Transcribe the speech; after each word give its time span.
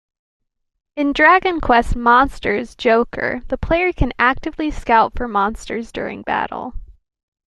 In 0.95 1.13
"Dragon 1.13 1.61
Quest 1.61 1.95
Monsters: 1.95 2.73
Joker", 2.73 3.43
the 3.49 3.57
player 3.59 3.93
can 3.93 4.13
actively 4.17 4.71
scout 4.71 5.13
for 5.15 5.27
monsters 5.27 5.91
during 5.91 6.23
battle. 6.23 6.73